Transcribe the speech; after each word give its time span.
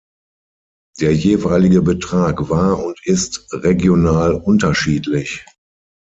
Der 0.99 1.13
jeweilige 1.13 1.83
Betrag 1.83 2.49
war 2.49 2.83
und 2.83 2.99
ist 3.05 3.45
regional 3.53 4.33
unterschiedlich. 4.33 5.45